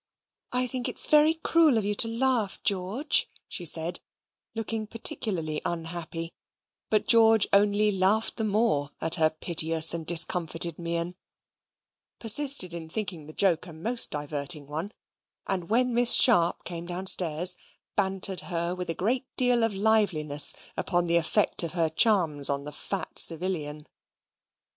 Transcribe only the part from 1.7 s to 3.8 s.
of you to laugh, George," she